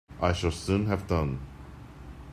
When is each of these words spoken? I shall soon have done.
I 0.19 0.33
shall 0.33 0.49
soon 0.49 0.87
have 0.87 1.05
done. 1.05 1.37